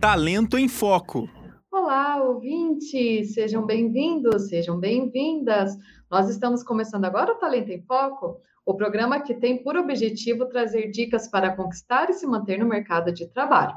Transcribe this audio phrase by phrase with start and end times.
[0.00, 1.28] Talento em Foco.
[1.72, 3.34] Olá, ouvintes!
[3.34, 5.76] Sejam bem-vindos, sejam bem-vindas.
[6.08, 10.92] Nós estamos começando agora o Talento em Foco, o programa que tem por objetivo trazer
[10.92, 13.74] dicas para conquistar e se manter no mercado de trabalho.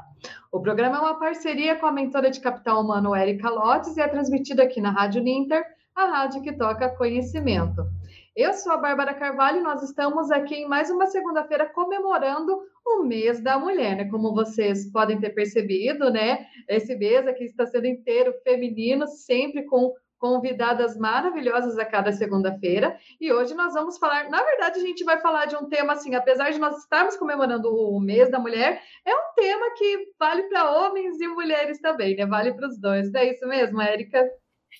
[0.52, 4.06] O programa é uma parceria com a mentora de capital humano Erika Lotes e é
[4.06, 7.82] transmitido aqui na Rádio Ninter, a rádio que toca conhecimento.
[8.34, 13.04] Eu sou a Bárbara Carvalho e nós estamos aqui em mais uma segunda-feira comemorando o
[13.04, 14.08] mês da mulher, né?
[14.08, 16.46] Como vocês podem ter percebido, né?
[16.66, 22.96] Esse mês aqui está sendo inteiro feminino, sempre com convidadas maravilhosas a cada segunda-feira.
[23.20, 26.14] E hoje nós vamos falar, na verdade, a gente vai falar de um tema assim,
[26.14, 30.70] apesar de nós estarmos comemorando o mês da mulher, é um tema que vale para
[30.70, 32.24] homens e mulheres também, né?
[32.24, 33.12] Vale para os dois.
[33.12, 34.26] Não é isso mesmo, Érica?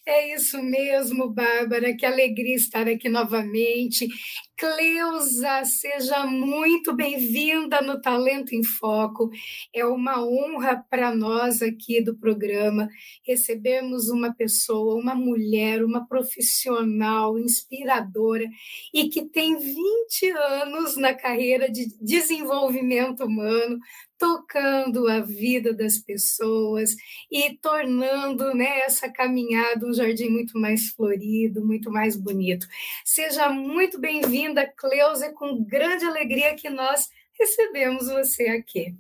[0.07, 4.09] É isso mesmo, Bárbara, que alegria estar aqui novamente.
[4.57, 9.31] Cleusa, seja muito bem-vinda no Talento em Foco.
[9.73, 12.89] É uma honra para nós aqui do programa
[13.25, 18.49] recebermos uma pessoa, uma mulher, uma profissional inspiradora
[18.93, 23.79] e que tem 20 anos na carreira de desenvolvimento humano,
[24.23, 26.95] tocando a vida das pessoas
[27.29, 32.65] e tornando né, essa caminhada um jardim muito mais florido, muito mais bonito.
[33.05, 38.95] Seja muito bem-vinda, Cleusa, com grande alegria que nós recebemos você aqui.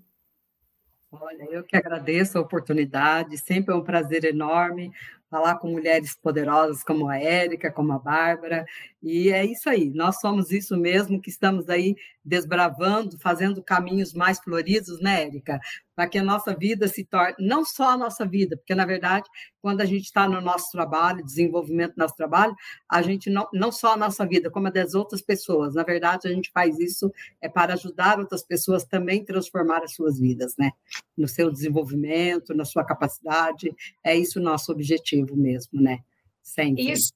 [1.12, 4.90] Olha, eu que agradeço a oportunidade, sempre é um prazer enorme
[5.30, 8.66] falar com mulheres poderosas como a Érica, como a Bárbara,
[9.02, 14.38] e é isso aí, nós somos isso mesmo que estamos aí desbravando, fazendo caminhos mais
[14.38, 15.58] floridos, né, Érica?
[15.92, 19.28] Para que a nossa vida se torne, não só a nossa vida, porque, na verdade,
[19.60, 22.54] quando a gente está no nosso trabalho, desenvolvimento do nosso trabalho,
[22.88, 25.74] a gente não, não só a nossa vida, como a das outras pessoas.
[25.74, 30.20] Na verdade, a gente faz isso é para ajudar outras pessoas também transformar as suas
[30.20, 30.70] vidas, né?
[31.16, 35.98] No seu desenvolvimento, na sua capacidade, é isso o nosso objetivo mesmo, né?
[36.40, 36.92] Sempre.
[36.92, 37.12] Isso,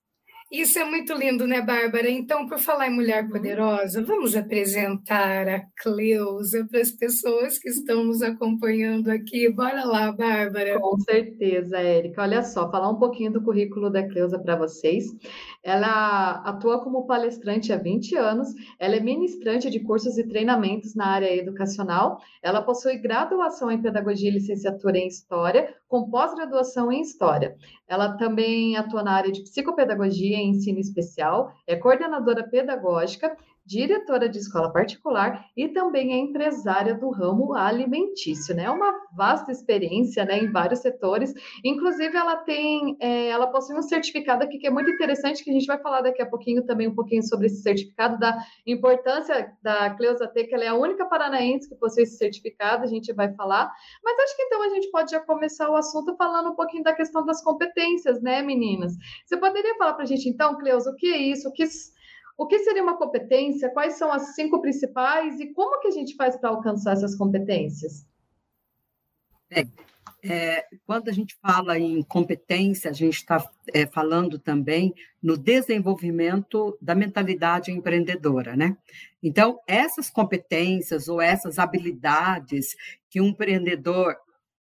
[0.50, 2.08] isso é muito lindo, né, Bárbara?
[2.08, 3.30] Então, por falar em mulher uhum.
[3.30, 9.48] poderosa, vamos apresentar a Cleusa para as pessoas que estão nos acompanhando aqui.
[9.50, 10.78] Bora lá, Bárbara.
[10.78, 12.22] Com certeza, Érica.
[12.22, 15.06] Olha só, falar um pouquinho do currículo da Cleusa para vocês.
[15.64, 21.06] Ela atua como palestrante há 20 anos, ela é ministrante de cursos e treinamentos na
[21.08, 27.56] área educacional, ela possui graduação em pedagogia e licenciatura em história, com pós-graduação em história.
[27.86, 33.36] Ela também atua na área de psicopedagogia e ensino especial, é coordenadora pedagógica
[33.66, 38.64] diretora de escola particular e também é empresária do ramo alimentício, né?
[38.64, 41.34] É uma vasta experiência, né, em vários setores.
[41.64, 45.52] Inclusive, ela tem, é, ela possui um certificado aqui que é muito interessante, que a
[45.52, 49.90] gente vai falar daqui a pouquinho também um pouquinho sobre esse certificado, da importância da
[49.90, 53.34] Cleusa T, que ela é a única paranaense que possui esse certificado, a gente vai
[53.34, 53.72] falar.
[54.04, 56.94] Mas acho que então a gente pode já começar o assunto falando um pouquinho da
[56.94, 58.92] questão das competências, né, meninas?
[59.24, 61.48] Você poderia falar para a gente, então, Cleusa, o que é isso?
[61.48, 61.64] O que
[62.36, 63.70] o que seria uma competência?
[63.70, 68.06] Quais são as cinco principais e como que a gente faz para alcançar essas competências?
[69.50, 69.66] É,
[70.22, 74.92] é, quando a gente fala em competência, a gente está é, falando também
[75.22, 78.76] no desenvolvimento da mentalidade empreendedora, né?
[79.22, 82.74] Então, essas competências ou essas habilidades
[83.08, 84.16] que um empreendedor.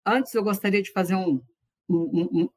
[0.05, 1.41] Antes, eu gostaria de fazer um,
[1.89, 2.49] um, um,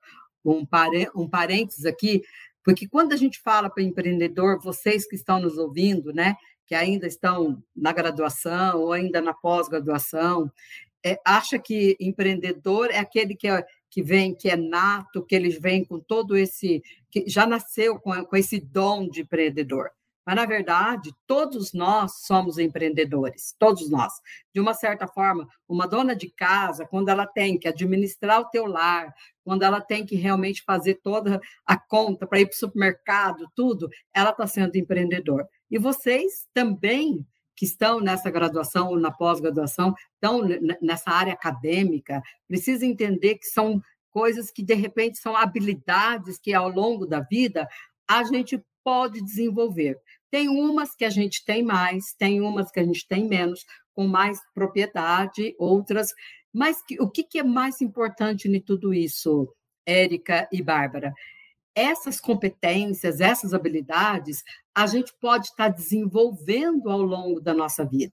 [0.44, 0.66] um,
[1.14, 2.22] um parênteses aqui,
[2.66, 6.34] porque quando a gente fala para empreendedor, vocês que estão nos ouvindo, né,
[6.66, 10.50] que ainda estão na graduação ou ainda na pós-graduação,
[11.04, 15.60] é, acha que empreendedor é aquele que, é, que vem, que é nato, que eles
[15.60, 19.92] vêm com todo esse, que já nasceu com, com esse dom de empreendedor.
[20.26, 24.12] Mas, na verdade, todos nós somos empreendedores, todos nós.
[24.52, 28.66] De uma certa forma, uma dona de casa, quando ela tem que administrar o teu
[28.66, 29.14] lar,
[29.44, 33.88] quando ela tem que realmente fazer toda a conta para ir para o supermercado, tudo,
[34.12, 35.46] ela está sendo empreendedor.
[35.70, 37.24] E vocês também
[37.56, 40.42] que estão nessa graduação ou na pós-graduação, estão
[40.82, 43.80] nessa área acadêmica, precisam entender que são
[44.10, 47.66] coisas que, de repente, são habilidades que, ao longo da vida,
[48.06, 49.98] a gente pode desenvolver.
[50.36, 54.06] Tem umas que a gente tem mais, tem umas que a gente tem menos, com
[54.06, 56.12] mais propriedade, outras.
[56.52, 59.50] Mas que, o que, que é mais importante em tudo isso,
[59.86, 61.14] Érica e Bárbara?
[61.74, 64.44] Essas competências, essas habilidades,
[64.74, 68.12] a gente pode estar desenvolvendo ao longo da nossa vida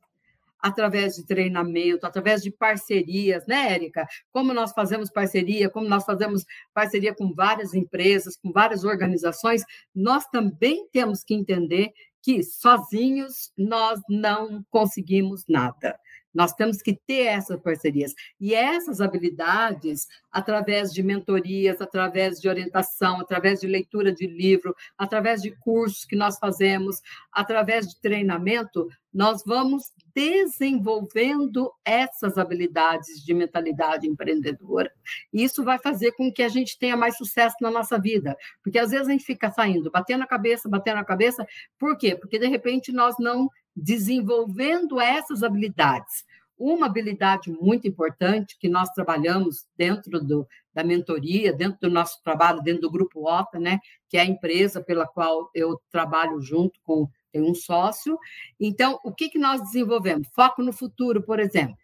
[0.64, 4.08] através de treinamento, através de parcerias, né, Érica?
[4.32, 9.62] Como nós fazemos parceria, como nós fazemos parceria com várias empresas, com várias organizações,
[9.94, 11.92] nós também temos que entender
[12.24, 16.00] que sozinhos nós não conseguimos nada.
[16.34, 18.16] Nós temos que ter essas parcerias.
[18.40, 25.44] E essas habilidades, através de mentorias, através de orientação, através de leitura de livro, através
[25.44, 34.08] de cursos que nós fazemos, através de treinamento, nós vamos desenvolvendo essas habilidades de mentalidade
[34.08, 34.92] empreendedora.
[35.32, 38.36] E isso vai fazer com que a gente tenha mais sucesso na nossa vida.
[38.64, 41.46] Porque às vezes a gente fica saindo, batendo a cabeça, batendo a cabeça.
[41.78, 42.16] Por quê?
[42.16, 46.24] Porque de repente nós não desenvolvendo essas habilidades.
[46.58, 52.62] Uma habilidade muito importante que nós trabalhamos dentro do, da mentoria, dentro do nosso trabalho,
[52.62, 57.10] dentro do Grupo OTA, né, que é a empresa pela qual eu trabalho junto com
[57.34, 58.18] tem um sócio.
[58.60, 60.28] Então, o que, que nós desenvolvemos?
[60.30, 61.76] Foco no futuro, por exemplo.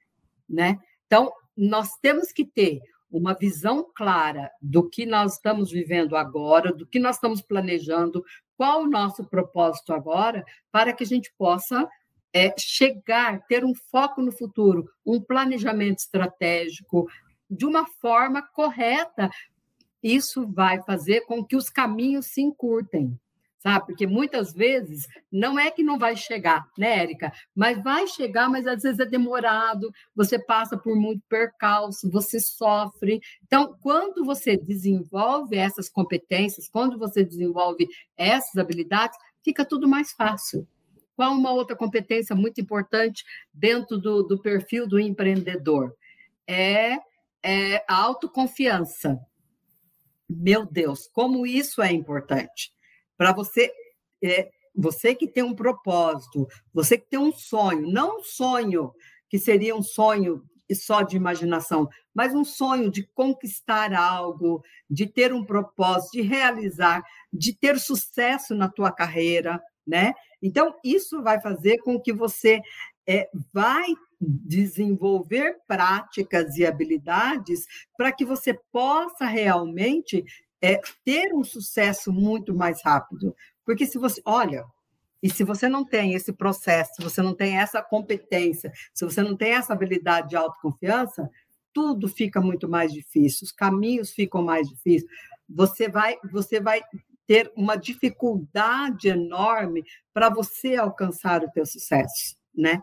[0.47, 0.77] Né?
[1.07, 2.79] Então, nós temos que ter
[3.11, 8.23] uma visão clara do que nós estamos vivendo agora, do que nós estamos planejando,
[8.55, 11.89] qual o nosso propósito agora, para que a gente possa
[12.31, 17.09] é, chegar, ter um foco no futuro, um planejamento estratégico
[17.49, 19.31] de uma forma correta.
[20.03, 23.19] Isso vai fazer com que os caminhos se encurtem
[23.59, 23.87] sabe?
[23.87, 27.31] Porque muitas vezes não é que não vai chegar, né, Érica?
[27.53, 33.21] Mas vai chegar, mas às vezes é demorado, você passa por muito percalço, você sofre.
[33.45, 40.67] Então, quando você desenvolve essas competências, quando você desenvolve essas habilidades, fica tudo mais fácil.
[41.15, 45.93] Qual uma outra competência muito importante dentro do, do perfil do empreendedor?
[46.47, 46.97] É,
[47.43, 49.19] é a autoconfiança.
[50.29, 52.71] Meu Deus, como isso é importante
[53.19, 53.69] para você,
[54.23, 58.93] é, você que tem um propósito, você que tem um sonho, não um sonho
[59.29, 65.33] que seria um sonho só de imaginação, mas um sonho de conquistar algo, de ter
[65.33, 70.13] um propósito, de realizar, de ter sucesso na tua carreira, né?
[70.41, 72.61] Então isso vai fazer com que você
[73.05, 73.85] é, vai
[74.21, 77.65] desenvolver práticas e habilidades
[77.97, 80.23] para que você possa realmente
[80.61, 83.35] é, ter um sucesso muito mais rápido.
[83.65, 84.65] Porque se você, olha,
[85.21, 89.21] e se você não tem esse processo, se você não tem essa competência, se você
[89.21, 91.29] não tem essa habilidade de autoconfiança,
[91.73, 95.09] tudo fica muito mais difícil, os caminhos ficam mais difíceis.
[95.47, 96.81] Você vai, você vai
[97.27, 99.83] ter uma dificuldade enorme
[100.13, 102.81] para você alcançar o teu sucesso, né?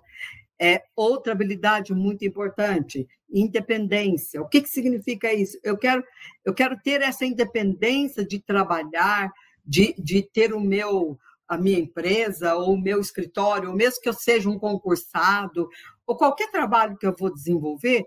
[0.60, 4.40] É outra habilidade muito importante, independência.
[4.40, 5.58] O que, que significa isso?
[5.62, 6.02] Eu quero,
[6.44, 9.30] eu quero ter essa independência de trabalhar,
[9.64, 11.18] de, de ter o meu
[11.48, 15.68] a minha empresa ou o meu escritório, ou mesmo que eu seja um concursado,
[16.06, 18.04] ou qualquer trabalho que eu vou desenvolver,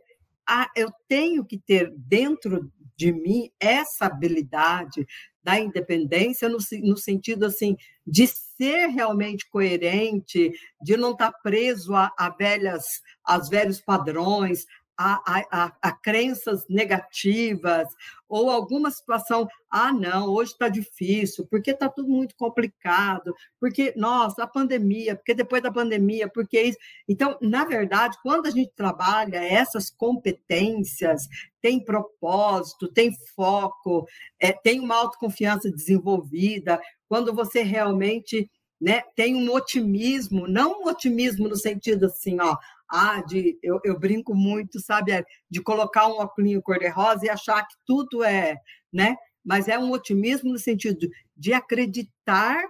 [0.75, 5.06] eu tenho que ter dentro de mim essa habilidade
[5.44, 7.75] da independência no, no sentido assim
[8.06, 10.51] de ser realmente coerente,
[10.81, 12.83] de não estar preso a, a velhas,
[13.24, 14.65] aos velhos padrões,
[15.01, 17.88] a, a, a, crenças negativas
[18.28, 24.44] ou alguma situação, ah, não, hoje está difícil, porque está tudo muito complicado, porque, nossa,
[24.44, 26.78] a pandemia, porque depois da pandemia, porque isso.
[27.07, 31.30] Então, na verdade, quando a gente trabalha essas competências,
[31.62, 34.06] tem propósito, tem foco,
[34.38, 41.48] é, tem uma autoconfiança desenvolvida, quando você realmente né, tem um otimismo, não um otimismo
[41.48, 42.57] no sentido assim, ó,
[42.89, 47.61] ah, de, eu, eu brinco muito, sabe, é, de colocar um óculos cor-de-rosa e achar
[47.68, 48.57] que tudo é,
[48.92, 49.16] né?
[49.45, 52.64] Mas é um otimismo no sentido de acreditar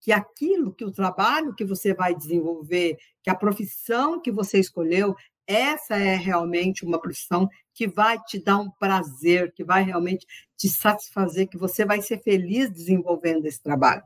[0.00, 5.16] que aquilo, que o trabalho que você vai desenvolver, que a profissão que você escolheu,
[5.46, 10.68] essa é realmente uma profissão que vai te dar um prazer, que vai realmente te
[10.68, 14.02] satisfazer, que você vai ser feliz desenvolvendo esse trabalho.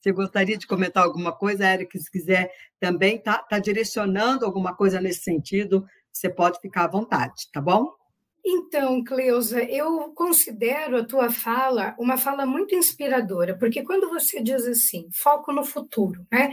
[0.00, 1.98] Você gostaria de comentar alguma coisa, Érica?
[1.98, 7.50] Se quiser também tá, tá direcionando alguma coisa nesse sentido, você pode ficar à vontade,
[7.52, 7.92] tá bom?
[8.48, 14.64] Então, Cleusa, eu considero a tua fala uma fala muito inspiradora, porque quando você diz
[14.64, 16.52] assim, foco no futuro, né?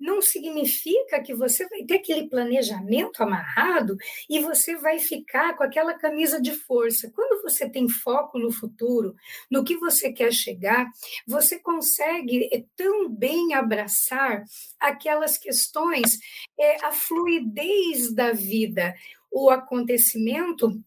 [0.00, 3.98] Não significa que você vai ter aquele planejamento amarrado
[4.30, 7.10] e você vai ficar com aquela camisa de força.
[7.14, 9.14] Quando você tem foco no futuro,
[9.50, 10.86] no que você quer chegar,
[11.26, 14.42] você consegue eh, tão bem abraçar
[14.80, 16.18] aquelas questões,
[16.58, 18.94] é, a fluidez da vida,
[19.30, 20.82] o acontecimento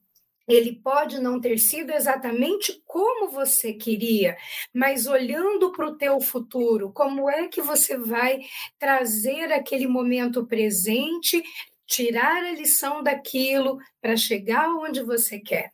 [0.50, 4.36] ele pode não ter sido exatamente como você queria,
[4.74, 8.40] mas olhando para o teu futuro, como é que você vai
[8.80, 11.44] trazer aquele momento presente,
[11.86, 15.72] tirar a lição daquilo para chegar onde você quer.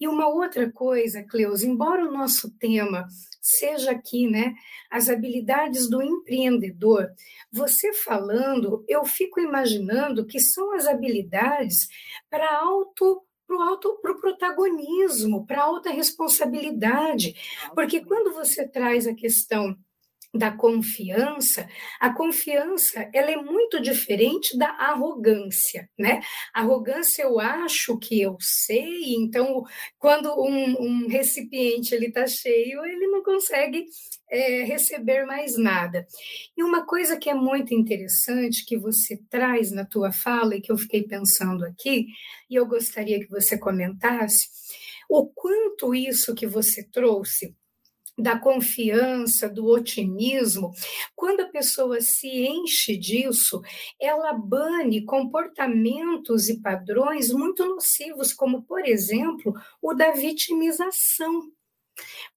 [0.00, 3.06] E uma outra coisa, Cleus, embora o nosso tema
[3.40, 4.54] seja aqui, né,
[4.90, 7.10] as habilidades do empreendedor.
[7.52, 11.88] Você falando, eu fico imaginando que são as habilidades
[12.30, 13.22] para auto
[13.54, 17.34] para o auto, pro protagonismo, para a alta responsabilidade.
[17.74, 19.76] Porque quando você traz a questão
[20.34, 21.68] da confiança,
[22.00, 26.20] a confiança ela é muito diferente da arrogância, né?
[26.52, 29.62] Arrogância eu acho que eu sei, então
[29.98, 33.86] quando um, um recipiente ele está cheio, ele não consegue
[34.28, 36.04] é, receber mais nada.
[36.56, 40.72] E uma coisa que é muito interessante que você traz na tua fala e que
[40.72, 42.08] eu fiquei pensando aqui,
[42.50, 44.48] e eu gostaria que você comentasse,
[45.08, 47.54] o quanto isso que você trouxe
[48.16, 50.72] da confiança, do otimismo,
[51.14, 53.60] quando a pessoa se enche disso,
[54.00, 59.52] ela bane comportamentos e padrões muito nocivos, como, por exemplo,
[59.82, 61.50] o da vitimização.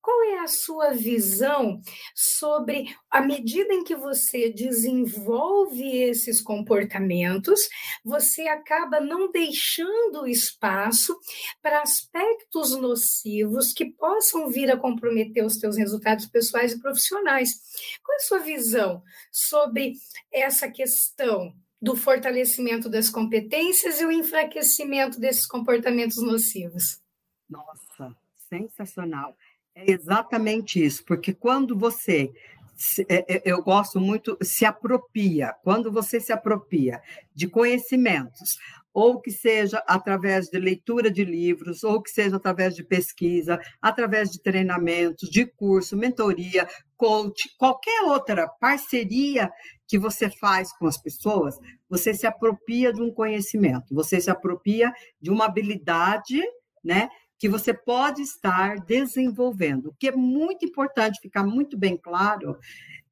[0.01, 1.81] Qual é a sua visão
[2.15, 7.67] sobre a medida em que você desenvolve esses comportamentos,
[8.03, 11.17] você acaba não deixando espaço
[11.61, 17.49] para aspectos nocivos que possam vir a comprometer os teus resultados pessoais e profissionais?
[18.03, 19.93] Qual é a sua visão sobre
[20.31, 27.01] essa questão do fortalecimento das competências e o enfraquecimento desses comportamentos nocivos?
[27.49, 28.15] Nossa,
[28.49, 29.35] sensacional.
[29.79, 32.31] É exatamente isso, porque quando você
[33.07, 37.01] é, é, eu gosto muito, se apropria, quando você se apropria
[37.33, 38.57] de conhecimentos,
[38.93, 44.31] ou que seja através de leitura de livros, ou que seja através de pesquisa, através
[44.31, 49.51] de treinamentos, de curso, mentoria, coach, qualquer outra parceria
[49.87, 51.55] que você faz com as pessoas,
[51.87, 54.91] você se apropria de um conhecimento, você se apropria
[55.21, 56.41] de uma habilidade,
[56.83, 57.07] né?
[57.37, 59.87] Que você pode estar desenvolvendo.
[59.87, 62.57] O que é muito importante ficar muito bem claro,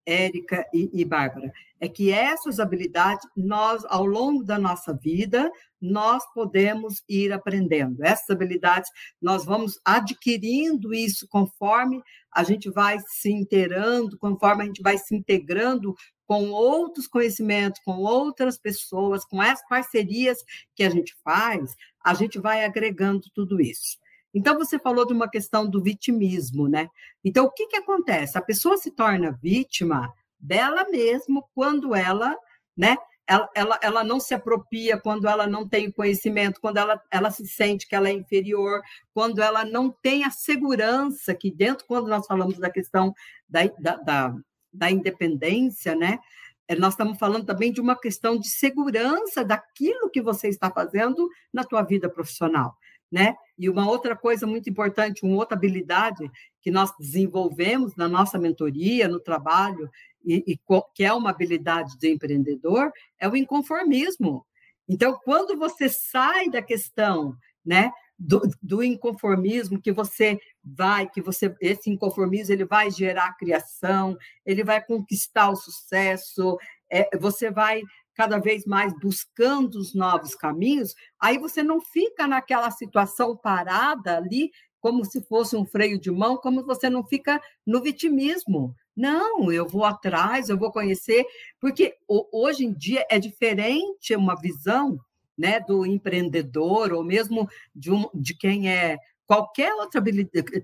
[0.06, 5.52] Érica e, e Bárbara, é que essas habilidades, nós, ao longo da nossa vida,
[5.82, 8.04] nós podemos ir aprendendo.
[8.04, 8.90] Essas habilidades,
[9.22, 12.02] nós vamos adquirindo isso conforme
[12.32, 17.98] a gente vai se inteirando, conforme a gente vai se integrando com outros conhecimentos, com
[17.98, 20.40] outras pessoas, com as parcerias
[20.76, 23.98] que a gente faz, a gente vai agregando tudo isso.
[24.36, 26.90] Então, você falou de uma questão do vitimismo, né?
[27.24, 28.38] Então, o que, que acontece?
[28.38, 32.36] A pessoa se torna vítima dela mesma quando ela,
[32.76, 32.98] né?
[33.26, 37.48] Ela, ela, ela não se apropria, quando ela não tem conhecimento, quando ela, ela se
[37.48, 38.82] sente que ela é inferior,
[39.14, 43.14] quando ela não tem a segurança, que dentro, quando nós falamos da questão
[43.48, 44.36] da, da, da,
[44.72, 46.20] da independência, né?
[46.68, 51.30] É, nós estamos falando também de uma questão de segurança daquilo que você está fazendo
[51.54, 52.76] na tua vida profissional
[53.12, 53.36] né?
[53.58, 56.30] E uma outra coisa muito importante, uma outra habilidade
[56.62, 59.90] que nós desenvolvemos na nossa mentoria, no trabalho,
[60.26, 60.60] e, e
[60.94, 64.46] que é uma habilidade de empreendedor, é o inconformismo.
[64.88, 71.54] Então, quando você sai da questão, né, do, do, inconformismo que você vai, que você
[71.60, 76.58] esse inconformismo ele vai gerar criação, ele vai conquistar o sucesso,
[76.90, 77.82] é, você vai
[78.16, 84.52] cada vez mais buscando os novos caminhos, aí você não fica naquela situação parada ali,
[84.80, 88.76] como se fosse um freio de mão, como você não fica no vitimismo.
[88.96, 91.26] Não, eu vou atrás, eu vou conhecer,
[91.60, 94.98] porque hoje em dia é diferente uma visão
[95.38, 100.02] né, do empreendedor, ou mesmo de, um, de quem é qualquer outro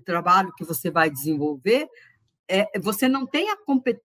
[0.04, 1.88] trabalho que você vai desenvolver,
[2.48, 3.56] é, você não tem a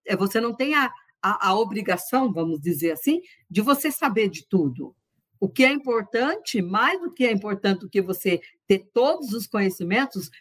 [0.05, 4.47] é, você não tem a, a, a obrigação, vamos dizer assim, de você saber de
[4.47, 4.95] tudo.
[5.39, 9.45] O que é importante, mais do que é importante do que você ter todos os
[9.45, 10.31] conhecimentos,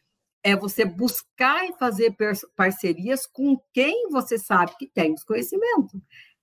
[0.42, 2.16] é você buscar e fazer
[2.54, 6.00] parcerias com quem você sabe que tem os conhecimentos.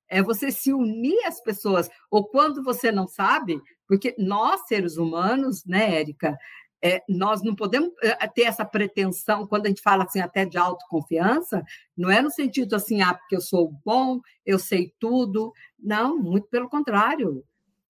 [0.10, 1.90] É você se unir às pessoas.
[2.12, 6.38] Ou quando você não sabe, porque nós, seres humanos, né, Érica,
[6.84, 10.58] é, nós não podemos é, ter essa pretensão, quando a gente fala assim até de
[10.58, 11.64] autoconfiança,
[11.96, 15.54] não é no sentido assim, ah, porque eu sou bom, eu sei tudo.
[15.80, 17.42] Não, muito pelo contrário.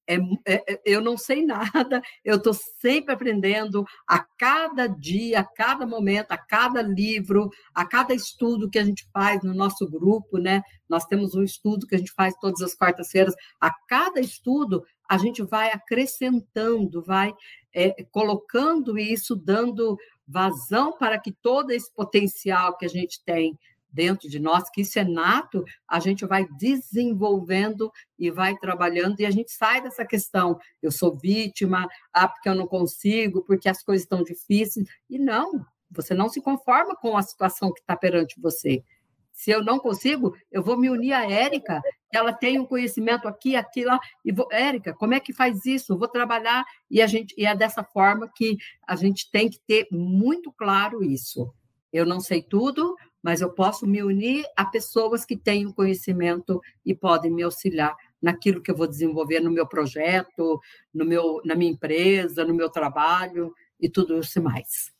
[0.05, 5.43] É, é, é eu não sei nada, eu estou sempre aprendendo a cada dia, a
[5.43, 10.37] cada momento, a cada livro, a cada estudo que a gente faz no nosso grupo,
[10.37, 10.61] né?
[10.87, 13.33] Nós temos um estudo que a gente faz todas as quartas-feiras.
[13.59, 17.33] A cada estudo, a gente vai acrescentando, vai
[17.73, 23.57] é, colocando isso, dando vazão para que todo esse potencial que a gente tem
[23.93, 29.25] dentro de nós, que isso é nato, a gente vai desenvolvendo e vai trabalhando e
[29.25, 33.83] a gente sai dessa questão, eu sou vítima, ah, porque eu não consigo, porque as
[33.83, 34.87] coisas estão difíceis.
[35.09, 38.83] E não, Você não se conforma com a situação que está perante você.
[39.31, 41.79] Se eu não consigo, eu vou me unir à Érica,
[42.13, 45.93] ela tem um conhecimento aqui, aqui, lá, e vou, Érica, como é que faz isso?
[45.93, 49.59] Eu vou trabalhar e a gente e é dessa forma que a gente tem que
[49.65, 51.51] ter muito claro isso.
[51.91, 56.61] Eu não sei tudo, mas eu posso me unir a pessoas que têm um conhecimento
[56.85, 60.59] e podem me auxiliar naquilo que eu vou desenvolver no meu projeto,
[60.93, 64.91] no meu, na minha empresa, no meu trabalho e tudo isso mais.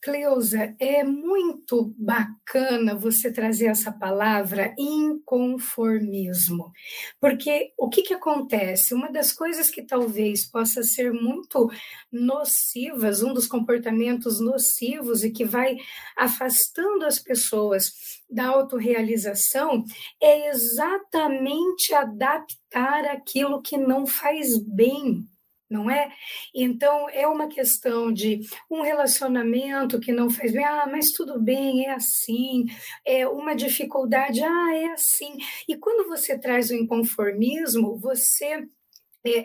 [0.00, 6.72] Cleusa, é muito bacana você trazer essa palavra inconformismo,
[7.20, 8.94] porque o que, que acontece?
[8.94, 11.70] Uma das coisas que talvez possa ser muito
[12.10, 15.76] nocivas, um dos comportamentos nocivos e que vai
[16.16, 17.92] afastando as pessoas
[18.28, 19.84] da autorrealização
[20.20, 25.28] é exatamente adaptar aquilo que não faz bem
[25.72, 26.12] não é?
[26.54, 31.86] Então, é uma questão de um relacionamento que não faz bem, ah, mas tudo bem,
[31.86, 32.66] é assim,
[33.04, 35.36] é uma dificuldade, ah, é assim.
[35.66, 38.68] E quando você traz o inconformismo, você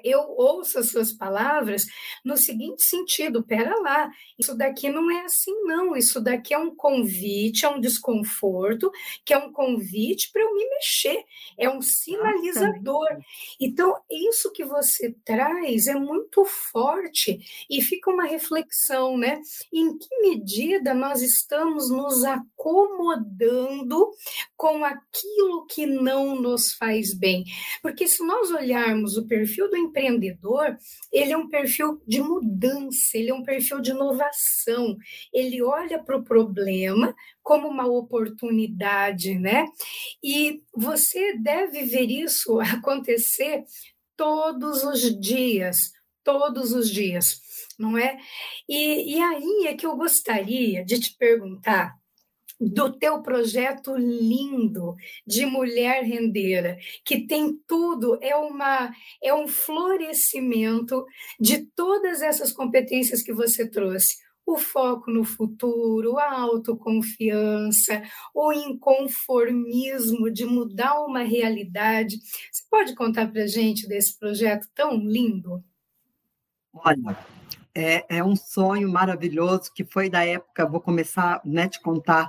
[0.04, 1.86] eu ouço as suas palavras
[2.24, 5.96] no seguinte sentido: pera lá, isso daqui não é assim, não.
[5.96, 8.92] Isso daqui é um convite, é um desconforto,
[9.24, 11.24] que é um convite para eu me mexer,
[11.58, 13.08] é um sinalizador.
[13.60, 19.42] Então, isso que você traz é muito forte e fica uma reflexão, né?
[19.72, 24.12] Em que medida nós estamos nos acomodando
[24.56, 27.46] com aquilo que não nos faz bem?
[27.82, 30.78] Porque se nós olharmos o perfil perfil do empreendedor,
[31.12, 34.98] ele é um perfil de mudança, ele é um perfil de inovação.
[35.34, 39.66] Ele olha para o problema como uma oportunidade, né?
[40.24, 43.64] E você deve ver isso acontecer
[44.16, 45.92] todos os dias,
[46.24, 47.40] todos os dias,
[47.78, 48.18] não é?
[48.68, 51.96] E, e aí é que eu gostaria de te perguntar
[52.60, 54.96] do teu projeto lindo
[55.26, 61.06] de mulher rendeira, que tem tudo, é uma é um florescimento
[61.40, 64.18] de todas essas competências que você trouxe.
[64.46, 68.02] O foco no futuro, a autoconfiança,
[68.34, 72.18] o inconformismo de mudar uma realidade.
[72.50, 75.62] Você pode contar para gente desse projeto tão lindo?
[76.74, 77.18] Olha,
[77.78, 82.28] é, é um sonho maravilhoso que foi da época, vou começar né, te contar,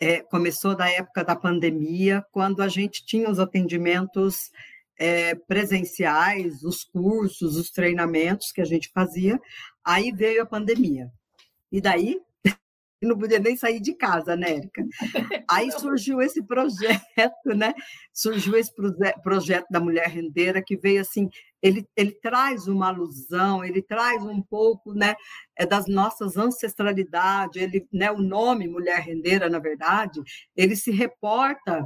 [0.00, 4.50] é, começou da época da pandemia, quando a gente tinha os atendimentos
[4.98, 9.40] é, presenciais, os cursos, os treinamentos que a gente fazia,
[9.84, 11.08] aí veio a pandemia.
[11.70, 12.20] E daí
[13.00, 14.84] não podia nem sair de casa, né, Érica?
[15.48, 17.72] Aí surgiu esse projeto, né?
[18.12, 18.72] Surgiu esse
[19.22, 21.30] projeto da Mulher Rendeira, que veio assim,
[21.62, 25.14] ele, ele traz uma alusão, ele traz um pouco, né,
[25.56, 30.20] é das nossas ancestralidades, ele, né, o nome Mulher Rendeira, na verdade,
[30.56, 31.84] ele se reporta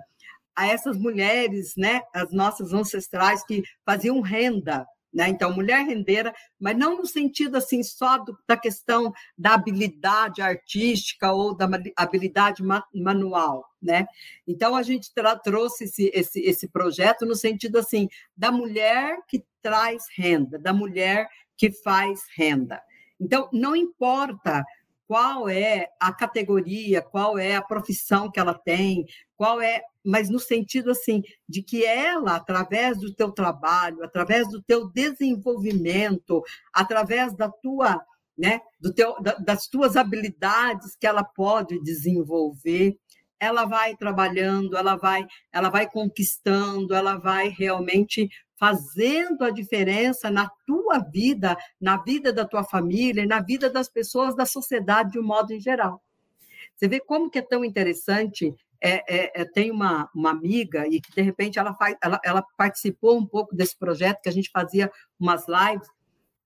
[0.57, 5.29] a essas mulheres, né, as nossas ancestrais que faziam renda, né?
[5.29, 11.33] Então, mulher rendeira, mas não no sentido assim só do, da questão da habilidade artística
[11.33, 13.65] ou da habilidade manual.
[13.85, 14.07] Né?
[14.49, 15.13] Então, a gente
[15.45, 21.29] trouxe esse, esse, esse projeto no sentido assim da mulher que traz renda, da mulher
[21.55, 22.81] que faz renda.
[23.21, 24.65] Então, não importa
[25.07, 29.05] qual é a categoria, qual é a profissão que ela tem,
[29.37, 34.63] qual é, mas no sentido assim de que ela, através do teu trabalho, através do
[34.63, 36.43] teu desenvolvimento,
[36.73, 38.03] através da tua,
[38.37, 42.99] né, do teu, das tuas habilidades que ela pode desenvolver,
[43.39, 50.49] ela vai trabalhando, ela vai, ela vai conquistando, ela vai realmente fazendo a diferença na
[50.67, 55.25] tua vida, na vida da tua família na vida das pessoas da sociedade de um
[55.25, 56.03] modo em geral.
[56.75, 58.55] Você vê como que é tão interessante.
[58.81, 62.45] É, é, é, tem uma, uma amiga e que de repente ela, faz, ela, ela
[62.57, 65.89] participou um pouco desse projeto que a gente fazia umas lives.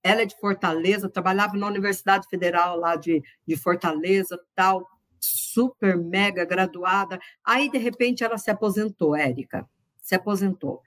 [0.01, 4.87] Ela é de Fortaleza, trabalhava na Universidade Federal lá de, de Fortaleza, tal,
[5.19, 7.19] super mega graduada.
[7.43, 9.67] Aí de repente ela se aposentou, Érica,
[10.01, 10.81] se aposentou.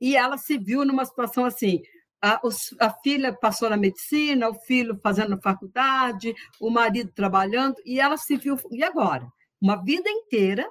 [0.00, 1.82] E ela se viu numa situação assim:
[2.20, 2.40] a,
[2.80, 8.36] a, filha passou na medicina, o filho fazendo faculdade, o marido trabalhando, e ela se
[8.36, 9.26] viu, e agora?
[9.60, 10.68] Uma vida inteira.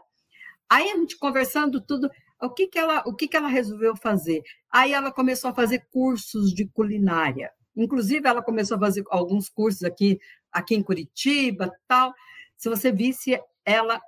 [0.69, 2.09] Aí a gente conversando tudo,
[2.41, 4.41] o que, que, ela, o que, que ela resolveu fazer?
[4.71, 7.51] Aí ela começou a fazer cursos de culinária.
[7.75, 10.19] Inclusive, ela começou a fazer alguns cursos aqui,
[10.51, 12.13] aqui em Curitiba, tal.
[12.61, 13.99] Se você visse, ela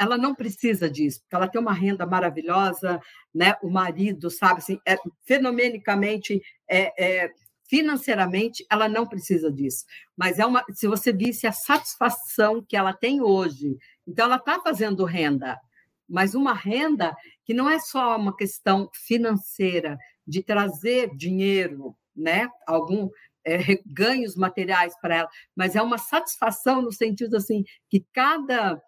[0.00, 3.00] ela não precisa disso, porque ela tem uma renda maravilhosa,
[3.34, 3.56] né?
[3.60, 6.92] O marido, sabe, assim, é, fenomenicamente é,
[7.24, 7.32] é,
[7.68, 12.92] financeiramente ela não precisa disso, mas é uma se você visse a satisfação que ela
[12.92, 15.58] tem hoje, então ela está fazendo renda,
[16.06, 22.48] mas uma renda que não é só uma questão financeira de trazer dinheiro, né?
[22.66, 23.08] Algum
[23.44, 28.80] é, ganhos materiais para ela, mas é uma satisfação no sentido assim que cada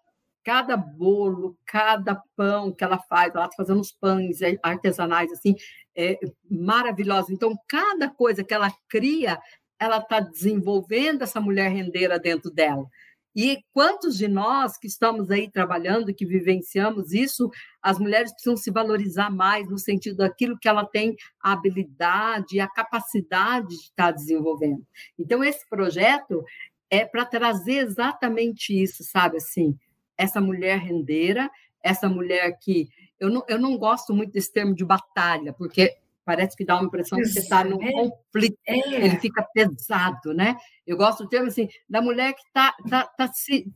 [0.43, 5.55] cada bolo, cada pão que ela faz, ela está fazendo uns pães artesanais assim,
[5.95, 7.29] é, maravilhosos.
[7.29, 9.39] Então, cada coisa que ela cria,
[9.79, 12.87] ela está desenvolvendo essa mulher rendeira dentro dela.
[13.35, 17.49] E quantos de nós que estamos aí trabalhando, que vivenciamos isso,
[17.81, 22.59] as mulheres precisam se valorizar mais no sentido daquilo que ela tem a habilidade e
[22.59, 24.85] a capacidade de estar desenvolvendo.
[25.17, 26.43] Então, esse projeto
[26.89, 29.37] é para trazer exatamente isso, sabe?
[29.37, 29.77] Assim,
[30.17, 31.49] essa mulher rendeira,
[31.81, 32.89] essa mulher que.
[33.17, 36.85] Eu não, eu não gosto muito desse termo de batalha, porque parece que dá uma
[36.85, 39.05] impressão que você está num é, conflito, é.
[39.05, 40.55] ele fica pesado, né?
[40.85, 43.67] Eu gosto do termo assim, da mulher que está tá, tá se,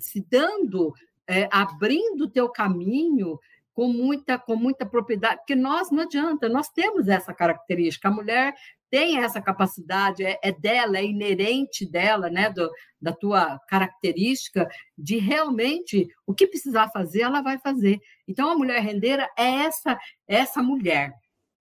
[0.00, 0.92] se dando,
[1.26, 3.38] é, abrindo o teu caminho
[3.72, 8.54] com muita, com muita propriedade, porque nós não adianta, nós temos essa característica, a mulher
[8.90, 15.18] tem essa capacidade, é, é dela, é inerente dela, né, do, da tua característica, de
[15.18, 18.00] realmente o que precisar fazer, ela vai fazer.
[18.26, 19.92] Então, a mulher rendeira é essa,
[20.26, 21.12] é essa mulher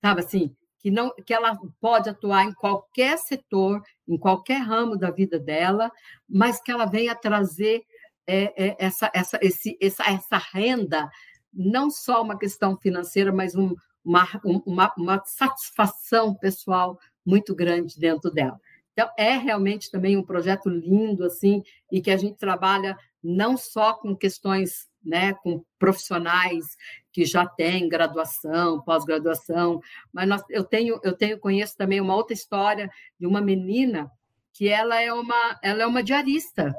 [0.05, 5.09] sabe assim, que não que ela pode atuar em qualquer setor, em qualquer ramo da
[5.09, 5.91] vida dela,
[6.29, 7.81] mas que ela venha trazer
[8.27, 11.09] é, é, essa, essa, esse, essa, essa renda,
[11.51, 18.29] não só uma questão financeira, mas um, uma, uma, uma satisfação pessoal muito grande dentro
[18.29, 18.59] dela.
[18.93, 23.95] Então, é realmente também um projeto lindo, assim, e que a gente trabalha não só
[23.95, 26.77] com questões, né, com profissionais
[27.15, 29.79] que já tem graduação, pós-graduação,
[30.11, 34.11] mas nós, eu tenho eu tenho conheço também uma outra história de uma menina
[34.51, 36.75] que ela é uma ela é uma diarista,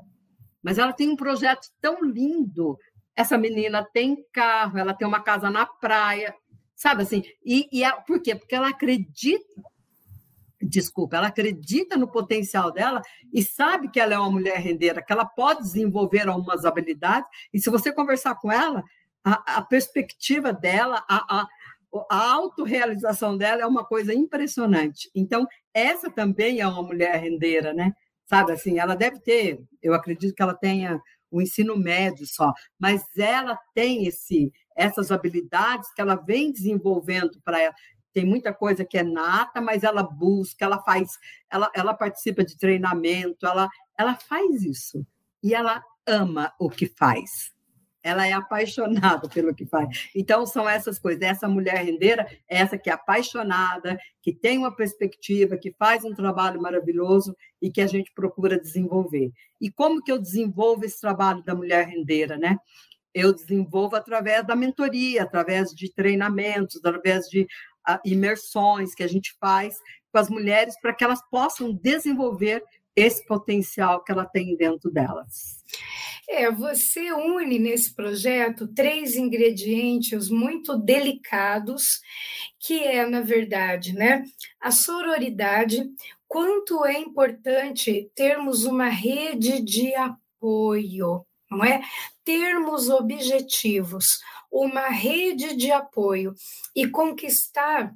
[0.62, 2.76] mas ela tem um projeto tão lindo.
[3.16, 6.34] Essa menina tem carro, ela tem uma casa na praia,
[6.74, 7.22] sabe assim?
[7.42, 8.34] E, e por quê?
[8.34, 9.62] Porque ela acredita
[10.60, 13.00] desculpa, ela acredita no potencial dela
[13.32, 17.60] e sabe que ela é uma mulher rendeira, que ela pode desenvolver algumas habilidades, e
[17.60, 18.82] se você conversar com ela,
[19.26, 21.48] a, a perspectiva dela, a, a,
[22.08, 25.10] a autorrealização dela é uma coisa impressionante.
[25.12, 27.92] Então, essa também é uma mulher rendeira, né?
[28.24, 33.04] Sabe assim, ela deve ter, eu acredito que ela tenha o ensino médio só, mas
[33.18, 37.74] ela tem esse essas habilidades que ela vem desenvolvendo para ela.
[38.12, 41.18] Tem muita coisa que é nata, mas ela busca, ela faz,
[41.50, 45.04] ela, ela participa de treinamento, ela, ela faz isso.
[45.42, 47.55] E ela ama o que faz
[48.06, 50.08] ela é apaixonada pelo que faz.
[50.14, 51.20] Então, são essas coisas.
[51.22, 56.62] Essa mulher rendeira, essa que é apaixonada, que tem uma perspectiva, que faz um trabalho
[56.62, 59.32] maravilhoso e que a gente procura desenvolver.
[59.60, 62.56] E como que eu desenvolvo esse trabalho da mulher rendeira, né?
[63.12, 69.34] Eu desenvolvo através da mentoria, através de treinamentos, através de uh, imersões que a gente
[69.40, 69.76] faz
[70.12, 72.62] com as mulheres para que elas possam desenvolver
[72.96, 75.62] esse potencial que ela tem dentro delas.
[76.28, 82.00] É, você une nesse projeto três ingredientes muito delicados,
[82.58, 84.24] que é, na verdade, né,
[84.60, 85.88] a sororidade,
[86.26, 91.82] quanto é importante termos uma rede de apoio, não é?
[92.24, 94.18] Termos objetivos,
[94.50, 96.34] uma rede de apoio
[96.74, 97.94] e conquistar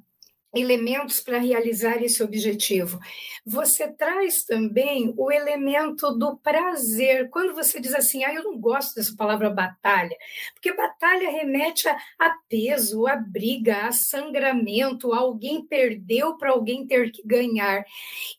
[0.53, 2.99] elementos para realizar esse objetivo.
[3.45, 7.29] Você traz também o elemento do prazer.
[7.29, 10.15] Quando você diz assim, ah, eu não gosto dessa palavra batalha,
[10.53, 17.11] porque batalha remete a, a peso, a briga, a sangramento, alguém perdeu para alguém ter
[17.11, 17.83] que ganhar.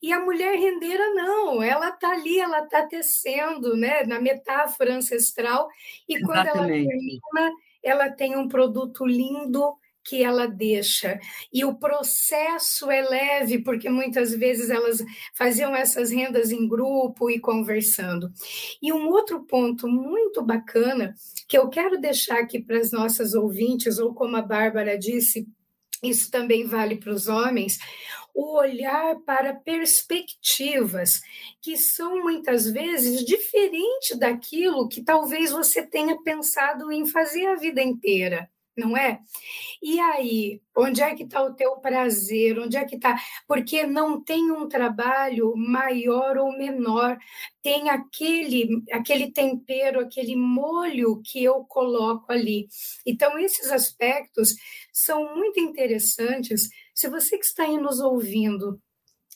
[0.03, 5.69] E a mulher rendeira não, ela está ali, ela está tecendo, né, na metáfora ancestral,
[6.09, 6.27] e Exatamente.
[6.27, 11.19] quando ela termina, ela tem um produto lindo que ela deixa.
[11.53, 15.03] E o processo é leve, porque muitas vezes elas
[15.35, 18.31] faziam essas rendas em grupo e conversando.
[18.81, 21.15] E um outro ponto muito bacana
[21.49, 25.47] que eu quero deixar aqui para as nossas ouvintes, ou como a Bárbara disse,
[26.03, 27.79] isso também vale para os homens,
[28.35, 31.21] o olhar para perspectivas
[31.61, 37.83] que são muitas vezes diferentes daquilo que talvez você tenha pensado em fazer a vida
[37.83, 39.21] inteira não é?
[39.83, 42.59] E aí, onde é que está o teu prazer?
[42.59, 43.19] Onde é que está?
[43.47, 47.19] Porque não tem um trabalho maior ou menor,
[47.63, 52.69] tem aquele, aquele tempero, aquele molho que eu coloco ali.
[53.07, 54.55] Então, esses aspectos
[54.93, 56.69] são muito interessantes.
[56.95, 58.81] Se você que está aí nos ouvindo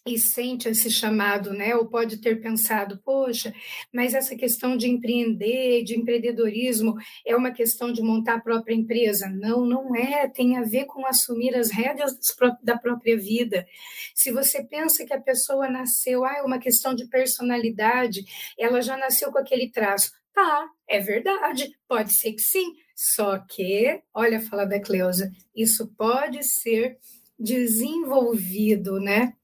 [0.06, 1.74] e sente esse chamado, né?
[1.74, 3.52] Ou pode ter pensado, poxa,
[3.92, 6.94] mas essa questão de empreender, de empreendedorismo,
[7.26, 9.28] é uma questão de montar a própria empresa.
[9.28, 10.28] Não, não é.
[10.28, 12.16] Tem a ver com assumir as rédeas
[12.62, 13.66] da própria vida.
[14.14, 18.24] Se você pensa que a pessoa nasceu, ah, é uma questão de personalidade,
[18.58, 20.12] ela já nasceu com aquele traço.
[20.32, 22.74] Tá, é verdade, pode ser que sim.
[22.94, 26.98] Só que, olha a fala da Cleusa, isso pode ser
[27.38, 29.34] desenvolvido, né?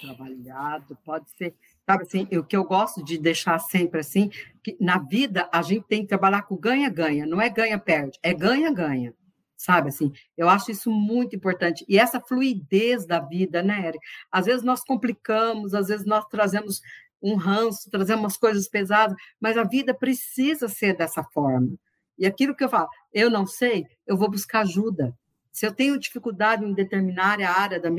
[0.00, 1.54] Trabalhado, pode ser,
[1.86, 4.30] sabe assim, o que eu gosto de deixar sempre assim,
[4.62, 9.14] que na vida a gente tem que trabalhar com ganha-ganha, não é ganha-perde, é ganha-ganha,
[9.56, 14.04] sabe assim, eu acho isso muito importante, e essa fluidez da vida, né, Eric?
[14.30, 16.80] Às vezes nós complicamos, às vezes nós trazemos
[17.20, 21.76] um ranço, trazemos umas coisas pesadas, mas a vida precisa ser dessa forma,
[22.18, 25.16] e aquilo que eu falo, eu não sei, eu vou buscar ajuda,
[25.52, 27.90] se eu tenho dificuldade em determinada área da,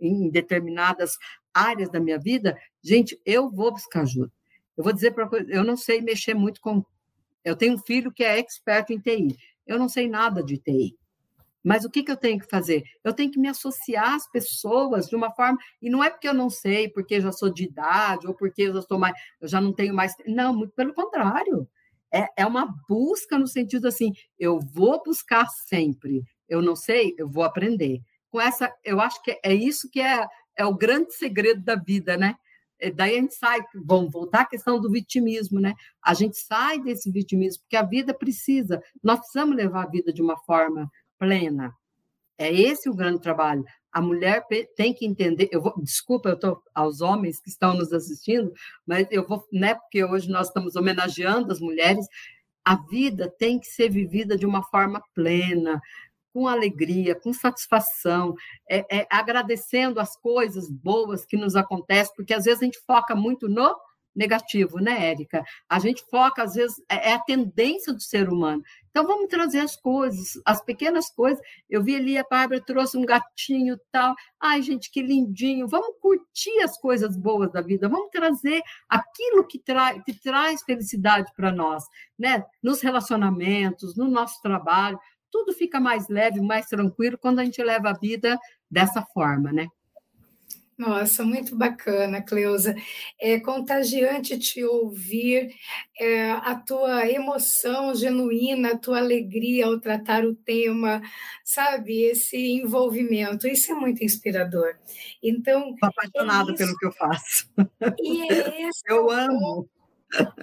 [0.00, 1.18] em determinadas
[1.52, 4.32] áreas da minha vida, gente, eu vou buscar ajuda.
[4.76, 6.84] Eu vou dizer para eu não sei mexer muito com
[7.44, 9.36] eu tenho um filho que é experto em TI.
[9.66, 10.96] Eu não sei nada de TI.
[11.62, 12.82] Mas o que, que eu tenho que fazer?
[13.04, 15.58] Eu tenho que me associar às pessoas de uma forma.
[15.80, 18.62] E não é porque eu não sei, porque eu já sou de idade, ou porque
[18.62, 20.14] eu já, estou mais, eu já não tenho mais.
[20.26, 21.68] Não, muito pelo contrário.
[22.12, 27.28] É, é uma busca no sentido assim: eu vou buscar sempre eu não sei, eu
[27.28, 28.02] vou aprender.
[28.28, 32.16] Com essa, eu acho que é isso que é, é o grande segredo da vida,
[32.16, 32.34] né?
[32.80, 35.74] É, daí a gente sai, vamos voltar à questão do vitimismo, né?
[36.02, 40.22] A gente sai desse vitimismo, porque a vida precisa, nós precisamos levar a vida de
[40.22, 41.74] uma forma plena.
[42.38, 43.64] É esse o grande trabalho.
[43.92, 45.48] A mulher tem que entender.
[45.52, 48.50] Eu vou, desculpa, eu estou aos homens que estão nos assistindo,
[48.86, 49.74] mas eu vou, né?
[49.74, 52.06] Porque hoje nós estamos homenageando as mulheres.
[52.64, 55.80] A vida tem que ser vivida de uma forma plena,
[56.32, 58.34] com alegria, com satisfação,
[58.68, 63.14] é, é, agradecendo as coisas boas que nos acontecem, porque às vezes a gente foca
[63.14, 63.74] muito no
[64.14, 65.44] negativo, né, Érica?
[65.68, 68.62] A gente foca, às vezes, é, é a tendência do ser humano.
[68.90, 71.40] Então, vamos trazer as coisas, as pequenas coisas.
[71.68, 74.14] Eu vi ali, a Bárbara trouxe um gatinho tal.
[74.40, 75.68] Ai, gente, que lindinho.
[75.68, 77.88] Vamos curtir as coisas boas da vida.
[77.88, 81.84] Vamos trazer aquilo que, tra que traz felicidade para nós,
[82.18, 82.44] né?
[82.62, 84.98] Nos relacionamentos, no nosso trabalho
[85.30, 88.38] tudo fica mais leve, mais tranquilo quando a gente leva a vida
[88.70, 89.68] dessa forma, né?
[90.80, 92.74] Nossa, muito bacana, Cleusa.
[93.20, 95.54] É contagiante te ouvir,
[96.00, 101.02] é, a tua emoção genuína, a tua alegria ao tratar o tema,
[101.44, 102.04] sabe?
[102.04, 104.74] Esse envolvimento, isso é muito inspirador.
[105.22, 105.74] Então.
[105.74, 107.46] Estou apaixonada é pelo que eu faço.
[108.00, 109.68] E é esse eu amo.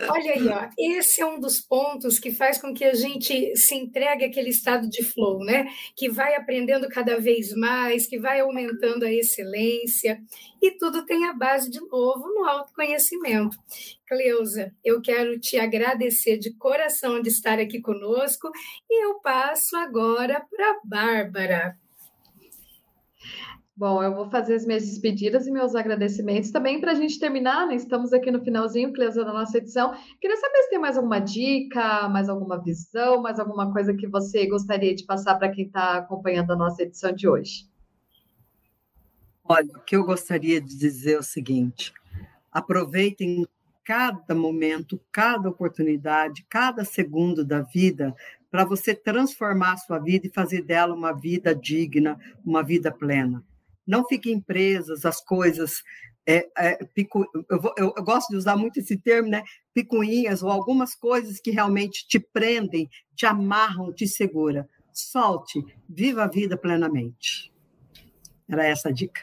[0.09, 3.75] Olha aí, ó, esse é um dos pontos que faz com que a gente se
[3.75, 5.67] entregue àquele estado de flow, né?
[5.95, 10.21] Que vai aprendendo cada vez mais, que vai aumentando a excelência,
[10.61, 13.57] e tudo tem a base, de novo, no autoconhecimento.
[14.07, 18.49] Cleusa, eu quero te agradecer de coração de estar aqui conosco,
[18.89, 21.77] e eu passo agora para a Bárbara.
[23.77, 27.67] Bom, eu vou fazer as minhas despedidas e meus agradecimentos também para a gente terminar,
[27.67, 27.75] né?
[27.75, 29.93] Estamos aqui no finalzinho, Cleusa, da nossa edição.
[30.19, 34.47] Queria saber se tem mais alguma dica, mais alguma visão, mais alguma coisa que você
[34.47, 37.69] gostaria de passar para quem está acompanhando a nossa edição de hoje.
[39.43, 41.93] Olha, o que eu gostaria de dizer é o seguinte:
[42.51, 43.45] aproveitem
[43.85, 48.15] cada momento, cada oportunidade, cada segundo da vida
[48.49, 53.45] para você transformar a sua vida e fazer dela uma vida digna, uma vida plena
[53.87, 55.81] não fiquem presas às coisas.
[56.25, 59.43] É, é, picu, eu, vou, eu, eu, gosto de usar muito esse termo, né?
[59.73, 64.67] Picuinhas ou algumas coisas que realmente te prendem, te amarram, te segura.
[64.91, 67.53] Solte, viva a vida plenamente.
[68.49, 69.21] Era essa a dica.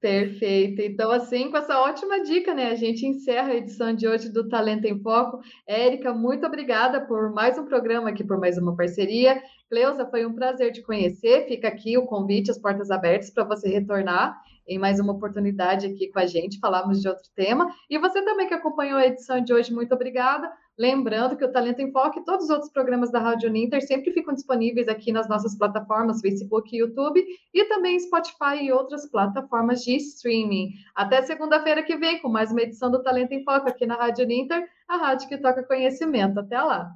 [0.00, 0.80] Perfeito.
[0.80, 2.70] Então, assim, com essa ótima dica, né?
[2.70, 5.40] A gente encerra a edição de hoje do Talento em Foco.
[5.66, 9.42] Érica, muito obrigada por mais um programa aqui, por mais uma parceria.
[9.70, 11.46] Cleusa, foi um prazer te conhecer.
[11.46, 14.36] Fica aqui o convite, as portas abertas para você retornar
[14.70, 17.68] em mais uma oportunidade aqui com a gente, falarmos de outro tema.
[17.88, 20.50] E você também que acompanhou a edição de hoje, muito obrigada.
[20.78, 24.12] Lembrando que o Talento em Foco e todos os outros programas da Rádio Ninter sempre
[24.12, 29.82] ficam disponíveis aqui nas nossas plataformas Facebook e YouTube e também Spotify e outras plataformas
[29.82, 30.70] de streaming.
[30.94, 34.26] Até segunda-feira que vem com mais uma edição do Talento em Foco aqui na Rádio
[34.26, 36.38] Ninter, a rádio que toca conhecimento.
[36.38, 36.92] Até lá.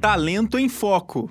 [0.00, 1.28] Talento em Foco.